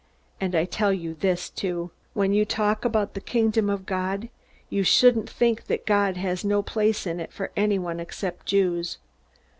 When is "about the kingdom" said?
2.85-3.69